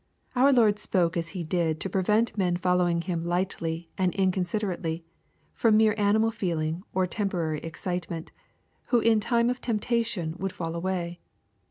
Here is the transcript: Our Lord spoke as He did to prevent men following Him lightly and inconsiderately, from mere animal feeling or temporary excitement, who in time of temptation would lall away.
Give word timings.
Our 0.35 0.51
Lord 0.51 0.79
spoke 0.79 1.15
as 1.15 1.29
He 1.37 1.43
did 1.43 1.79
to 1.81 1.87
prevent 1.87 2.35
men 2.35 2.57
following 2.57 3.01
Him 3.01 3.23
lightly 3.23 3.91
and 3.99 4.15
inconsiderately, 4.15 5.05
from 5.53 5.77
mere 5.77 5.93
animal 5.95 6.31
feeling 6.31 6.81
or 6.91 7.05
temporary 7.05 7.59
excitement, 7.59 8.31
who 8.87 8.99
in 8.99 9.19
time 9.19 9.47
of 9.47 9.61
temptation 9.61 10.33
would 10.39 10.59
lall 10.59 10.73
away. 10.73 11.19